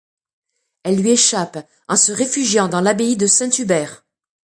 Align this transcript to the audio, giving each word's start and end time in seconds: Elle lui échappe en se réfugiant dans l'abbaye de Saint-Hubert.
Elle 0.81 0.99
lui 0.99 1.11
échappe 1.11 1.59
en 1.87 1.95
se 1.95 2.11
réfugiant 2.11 2.67
dans 2.67 2.81
l'abbaye 2.81 3.17
de 3.17 3.27
Saint-Hubert. 3.27 4.03